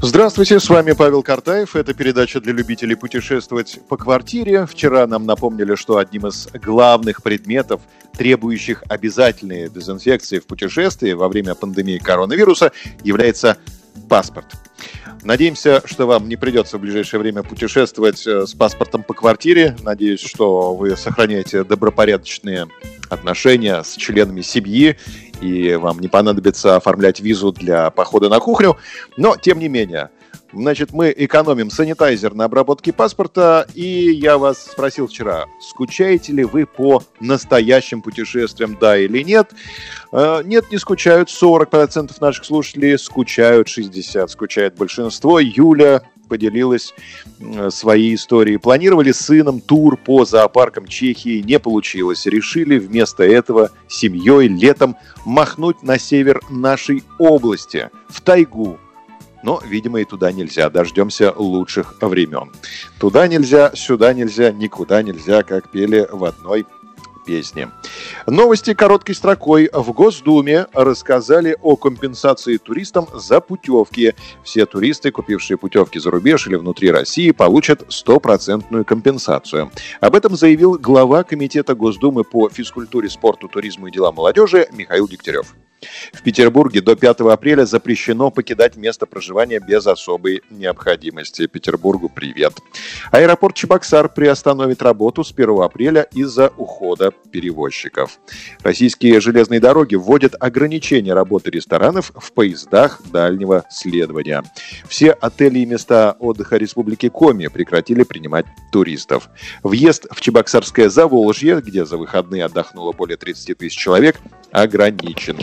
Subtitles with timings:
[0.00, 1.74] Здравствуйте, с вами Павел Картаев.
[1.74, 4.64] Это передача для любителей путешествовать по квартире.
[4.64, 7.80] Вчера нам напомнили, что одним из главных предметов,
[8.16, 12.70] требующих обязательной дезинфекции в путешествии во время пандемии коронавируса,
[13.02, 13.58] является
[14.08, 14.46] паспорт.
[15.24, 19.76] Надеемся, что вам не придется в ближайшее время путешествовать э, с паспортом по квартире.
[19.82, 22.68] Надеюсь, что вы сохраняете добропорядочные
[23.10, 24.96] отношения с членами семьи
[25.40, 28.76] и вам не понадобится оформлять визу для похода на кухню.
[29.16, 30.10] Но, тем не менее,
[30.52, 36.64] Значит, мы экономим санитайзер на обработке паспорта, и я вас спросил вчера, скучаете ли вы
[36.64, 39.50] по настоящим путешествиям, да или нет?
[40.10, 41.28] Э, нет, не скучают.
[41.28, 45.38] 40% наших слушателей скучают, 60% скучает большинство.
[45.38, 46.94] Юля поделилась
[47.70, 48.58] своей историей.
[48.58, 52.26] Планировали с сыном тур по зоопаркам Чехии, не получилось.
[52.26, 58.78] Решили вместо этого семьей летом махнуть на север нашей области, в тайгу.
[59.42, 60.68] Но, видимо, и туда нельзя.
[60.68, 62.50] Дождемся лучших времен.
[62.98, 66.66] Туда нельзя, сюда нельзя, никуда нельзя, как пели в одной
[67.24, 67.68] песни.
[68.26, 69.70] Новости короткой строкой.
[69.72, 74.14] В Госдуме рассказали о компенсации туристам за путевки.
[74.44, 79.70] Все туристы, купившие путевки за рубеж или внутри России, получат стопроцентную компенсацию.
[80.00, 85.54] Об этом заявил глава Комитета Госдумы по физкультуре, спорту, туризму и делам молодежи Михаил Дегтярев.
[86.12, 91.46] В Петербурге до 5 апреля запрещено покидать место проживания без особой необходимости.
[91.46, 92.54] Петербургу привет.
[93.12, 98.18] Аэропорт Чебоксар приостановит работу с 1 апреля из-за ухода перевозчиков.
[98.62, 104.42] Российские железные дороги вводят ограничения работы ресторанов в поездах дальнего следования.
[104.88, 109.28] Все отели и места отдыха Республики Коми прекратили принимать туристов.
[109.62, 114.16] Въезд в Чебоксарское Заволжье, где за выходные отдохнуло более 30 тысяч человек,
[114.52, 115.38] ограничен.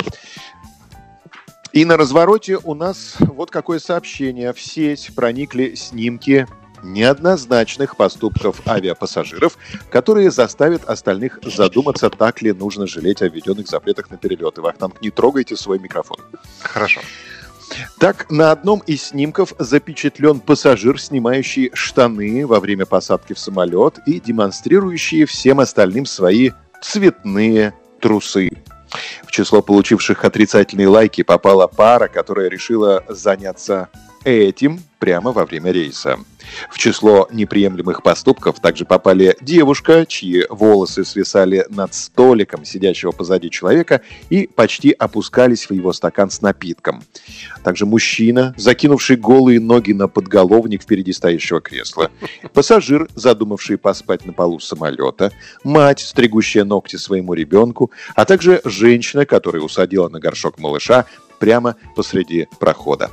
[1.72, 4.54] И на развороте у нас вот какое сообщение.
[4.54, 6.48] В сеть проникли снимки
[6.84, 9.58] неоднозначных поступков авиапассажиров,
[9.90, 14.62] которые заставят остальных задуматься, так ли нужно жалеть о введенных запретах на перелеты.
[14.62, 16.18] Вахтанг, не трогайте свой микрофон.
[16.62, 17.02] Хорошо.
[18.00, 24.20] Так, на одном из снимков запечатлен пассажир, снимающий штаны во время посадки в самолет и
[24.20, 26.52] демонстрирующий всем остальным свои
[26.82, 28.50] цветные трусы.
[29.24, 33.90] В число получивших отрицательные лайки попала пара, которая решила заняться
[34.26, 36.20] этим прямо во время рейса.
[36.70, 44.02] В число неприемлемых поступков также попали девушка, чьи волосы свисали над столиком сидящего позади человека
[44.30, 47.04] и почти опускались в его стакан с напитком.
[47.64, 52.12] Также мужчина, закинувший голые ноги на подголовник впереди стоящего кресла.
[52.54, 55.32] Пассажир, задумавший поспать на полу самолета.
[55.64, 57.92] Мать, стригущая ногти своему ребенку.
[58.16, 61.06] А также женщина, которая усадила на горшок малыша
[61.40, 63.12] прямо посреди прохода.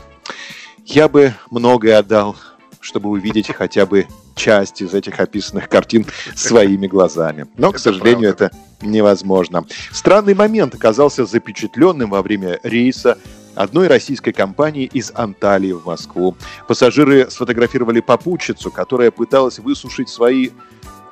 [0.85, 2.37] Я бы многое отдал,
[2.81, 7.47] чтобы увидеть хотя бы часть из этих описанных картин своими глазами.
[7.57, 8.51] Но, к сожалению, это
[8.81, 9.65] невозможно.
[9.93, 13.19] Странный момент оказался запечатленным во время рейса
[13.55, 16.37] одной российской компании из Анталии в Москву.
[16.67, 20.51] Пассажиры сфотографировали попутчицу, которая пыталась высушить свои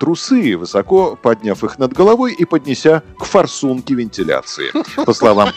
[0.01, 4.73] трусы, высоко подняв их над головой и поднеся к форсунке вентиляции.
[5.05, 5.51] По словам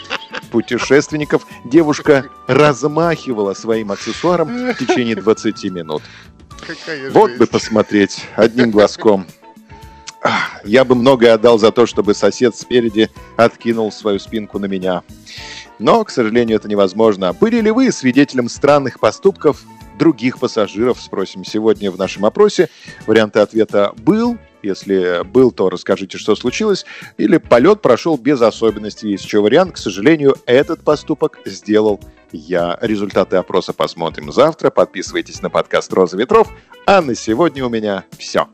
[0.54, 6.00] путешественников, девушка размахивала своим аксессуаром в течение 20 минут.
[6.64, 7.38] Какая вот жизнь.
[7.40, 9.26] бы посмотреть одним глазком.
[10.64, 15.02] Я бы многое отдал за то, чтобы сосед спереди откинул свою спинку на меня.
[15.80, 17.32] Но, к сожалению, это невозможно.
[17.32, 19.64] Были ли вы свидетелем странных поступков
[19.98, 22.68] других пассажиров, спросим сегодня в нашем опросе.
[23.08, 26.84] Варианты ответа «был», если был, то расскажите, что случилось.
[27.18, 29.10] Или полет прошел без особенностей.
[29.10, 29.74] Есть еще вариант.
[29.74, 32.00] К сожалению, этот поступок сделал
[32.32, 32.78] я.
[32.80, 34.70] Результаты опроса посмотрим завтра.
[34.70, 36.48] Подписывайтесь на подкаст «Роза ветров».
[36.86, 38.48] А на сегодня у меня все.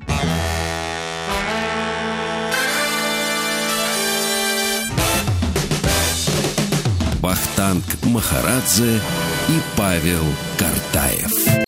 [7.21, 9.01] Бахтанг Махарадзе
[9.49, 10.25] и Павел
[10.59, 11.67] Картаев.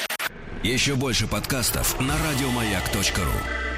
[0.62, 3.71] Еще больше подкастов на радиомаяк.ру